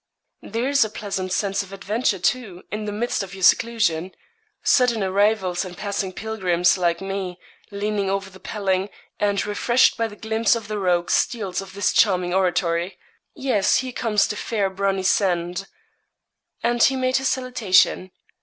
'There's 0.41 0.83
a 0.83 0.89
pleasant 0.89 1.31
sense 1.31 1.61
of 1.61 1.71
adventure, 1.71 2.17
too, 2.17 2.63
in 2.71 2.85
the 2.85 2.91
midst 2.91 3.21
of 3.21 3.35
your 3.35 3.43
seclusion. 3.43 4.11
Sudden 4.63 5.03
arrivals 5.03 5.63
and 5.63 5.77
passing 5.77 6.11
pilgrims, 6.11 6.75
like 6.75 7.01
me, 7.01 7.39
leaning 7.69 8.09
over 8.09 8.27
the 8.27 8.39
paling, 8.39 8.89
and 9.19 9.45
refreshed 9.45 9.97
by 9.97 10.07
the 10.07 10.15
glimpse 10.15 10.53
the 10.53 10.79
rogue 10.79 11.11
steals 11.11 11.61
of 11.61 11.73
this 11.75 11.93
charming 11.93 12.33
oratory. 12.33 12.97
Yes; 13.35 13.77
here 13.85 13.91
comes 13.91 14.25
the 14.25 14.35
fair 14.35 14.71
Brunnisende.' 14.71 15.67
And 16.63 16.81
he 16.81 16.95
made 16.95 17.17
his 17.17 17.27
salutation. 17.29 18.09